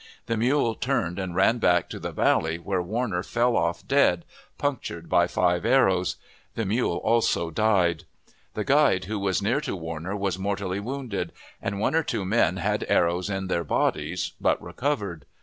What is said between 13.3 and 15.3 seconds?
their bodies, but recovered.